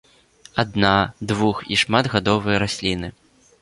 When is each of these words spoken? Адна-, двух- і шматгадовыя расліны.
Адна-, 0.63 1.05
двух- 1.33 1.63
і 1.77 1.81
шматгадовыя 1.85 2.57
расліны. 2.69 3.17